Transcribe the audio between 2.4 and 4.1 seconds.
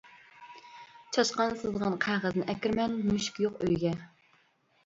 ئەكىرىمەن مۈشۈك يوق ئۆيگە.